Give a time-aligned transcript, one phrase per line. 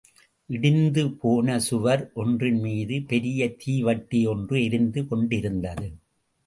[0.49, 5.89] இடிந்துபோன சுவர் ஒன்றின்மீது பெரிய தீவட்டி ஒன்று எரிந்து கொண்டிருந்தது.